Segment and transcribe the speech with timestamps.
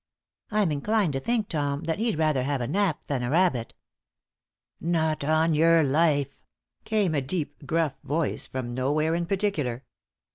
[0.49, 3.75] I am inclined to think, Tom, that he'd rather have a nap than a rabbit."
[4.79, 6.35] "Not on your life!"
[6.85, 9.83] came a deep, gruff voice from nowhere in particular.